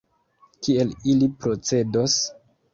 [0.67, 2.19] Kiel ili procedos?